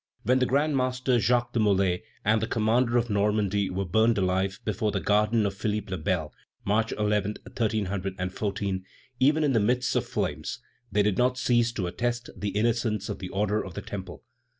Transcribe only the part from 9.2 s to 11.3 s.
in the midst of flames, they did